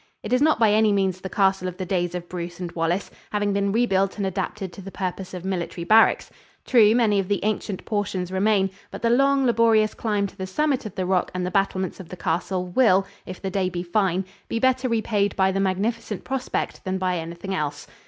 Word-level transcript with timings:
It 0.23 0.33
is 0.33 0.41
not 0.41 0.57
by 0.57 0.71
any 0.71 0.91
means 0.91 1.21
the 1.21 1.29
castle 1.29 1.67
of 1.67 1.77
the 1.77 1.85
days 1.85 2.15
of 2.15 2.27
Bruce 2.27 2.59
and 2.59 2.71
Wallace, 2.71 3.11
having 3.31 3.53
been 3.53 3.71
rebuilt 3.71 4.17
and 4.17 4.25
adapted 4.25 4.73
to 4.73 4.81
the 4.81 4.89
purpose 4.89 5.31
of 5.35 5.45
military 5.45 5.83
barracks. 5.85 6.31
True, 6.65 6.95
many 6.95 7.19
of 7.19 7.27
the 7.27 7.39
ancient 7.45 7.85
portions 7.85 8.31
remain, 8.31 8.71
but 8.89 9.03
the 9.03 9.11
long, 9.11 9.45
laborious 9.45 9.93
climb 9.93 10.25
to 10.25 10.35
the 10.35 10.47
summit 10.47 10.87
of 10.87 10.95
the 10.95 11.05
rock 11.05 11.29
and 11.35 11.45
the 11.45 11.51
battlements 11.51 11.99
of 11.99 12.09
the 12.09 12.17
castle 12.17 12.65
will, 12.65 13.05
if 13.27 13.39
the 13.39 13.51
day 13.51 13.69
be 13.69 13.83
fine, 13.83 14.25
be 14.47 14.57
better 14.57 14.89
repaid 14.89 15.35
by 15.35 15.51
the 15.51 15.59
magnificent 15.59 16.23
prospect 16.23 16.83
than 16.83 16.97
by 16.97 17.19
anything 17.19 17.53
else. 17.53 17.85